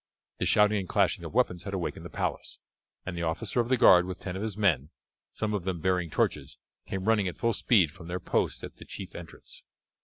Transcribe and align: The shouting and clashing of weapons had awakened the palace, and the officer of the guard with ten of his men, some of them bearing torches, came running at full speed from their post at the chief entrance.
The 0.39 0.47
shouting 0.47 0.79
and 0.79 0.89
clashing 0.89 1.23
of 1.25 1.35
weapons 1.35 1.61
had 1.61 1.75
awakened 1.75 2.03
the 2.03 2.09
palace, 2.09 2.57
and 3.05 3.15
the 3.15 3.21
officer 3.21 3.59
of 3.59 3.69
the 3.69 3.77
guard 3.77 4.07
with 4.07 4.19
ten 4.19 4.35
of 4.35 4.41
his 4.41 4.57
men, 4.57 4.89
some 5.31 5.53
of 5.53 5.63
them 5.63 5.79
bearing 5.79 6.09
torches, 6.09 6.57
came 6.87 7.05
running 7.05 7.27
at 7.27 7.37
full 7.37 7.53
speed 7.53 7.91
from 7.91 8.07
their 8.07 8.19
post 8.19 8.63
at 8.63 8.77
the 8.77 8.85
chief 8.85 9.13
entrance. 9.13 9.61